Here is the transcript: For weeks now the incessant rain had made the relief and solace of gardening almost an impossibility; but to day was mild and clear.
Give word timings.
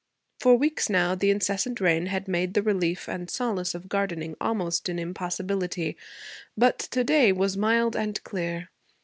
For 0.39 0.55
weeks 0.55 0.89
now 0.89 1.13
the 1.13 1.29
incessant 1.29 1.79
rain 1.79 2.07
had 2.07 2.27
made 2.27 2.55
the 2.55 2.63
relief 2.63 3.07
and 3.07 3.29
solace 3.29 3.75
of 3.75 3.87
gardening 3.87 4.35
almost 4.41 4.89
an 4.89 4.97
impossibility; 4.97 5.95
but 6.57 6.79
to 6.79 7.03
day 7.03 7.31
was 7.31 7.55
mild 7.55 7.95
and 7.95 8.19
clear. 8.23 8.71